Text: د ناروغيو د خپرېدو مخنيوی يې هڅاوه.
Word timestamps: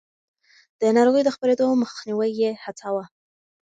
د 0.79 0.81
ناروغيو 0.95 1.27
د 1.27 1.29
خپرېدو 1.35 1.79
مخنيوی 1.83 2.29
يې 2.41 2.51
هڅاوه. 2.63 3.03